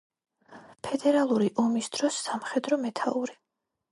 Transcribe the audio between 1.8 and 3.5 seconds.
დროს სამხედრო მეთაური.